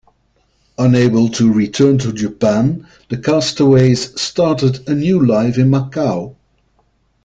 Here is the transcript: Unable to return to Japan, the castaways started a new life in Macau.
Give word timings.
Unable 0.79 1.29
to 1.29 1.53
return 1.53 1.99
to 1.99 2.11
Japan, 2.11 2.87
the 3.09 3.17
castaways 3.17 4.19
started 4.19 4.89
a 4.89 4.95
new 4.95 5.23
life 5.23 5.59
in 5.59 5.69
Macau. 5.69 6.35